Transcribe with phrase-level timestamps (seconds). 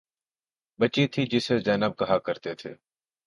[0.79, 2.71] بچی تھی جسے زینب کہا کرتے تھے